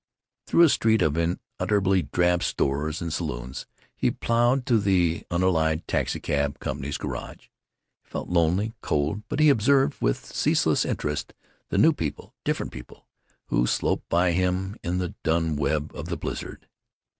Through 0.47 0.63
a 0.63 0.69
street 0.69 1.03
of 1.03 1.15
unutterably 1.15 2.01
drab 2.01 2.41
stores 2.41 3.03
and 3.03 3.13
saloons 3.13 3.67
he 3.95 4.09
plowed 4.09 4.65
to 4.65 4.79
the 4.79 5.23
Unallied 5.29 5.87
Taxicab 5.87 6.57
Company's 6.57 6.97
garage. 6.97 7.49
He 8.03 8.09
felt 8.09 8.27
lonely, 8.27 8.73
cold, 8.81 9.21
but 9.29 9.39
he 9.39 9.49
observed 9.49 10.01
with 10.01 10.25
ceaseless 10.25 10.85
interest 10.85 11.35
the 11.69 11.77
new 11.77 11.93
people, 11.93 12.33
different 12.43 12.71
people, 12.71 13.05
who 13.49 13.67
sloped 13.67 14.09
by 14.09 14.31
him 14.31 14.75
in 14.83 14.97
the 14.97 15.13
dun 15.21 15.55
web 15.55 15.91
of 15.93 16.05
the 16.07 16.17
blizzard. 16.17 16.67